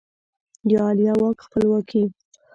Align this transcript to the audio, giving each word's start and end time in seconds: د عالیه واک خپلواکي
د 0.67 0.69
عالیه 0.83 1.13
واک 1.19 1.37
خپلواکي 1.45 2.03